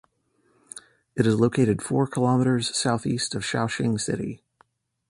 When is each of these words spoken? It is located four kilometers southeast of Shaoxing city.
It 1.15 1.27
is 1.27 1.39
located 1.39 1.83
four 1.83 2.07
kilometers 2.07 2.75
southeast 2.75 3.35
of 3.35 3.43
Shaoxing 3.43 3.99
city. 4.01 4.41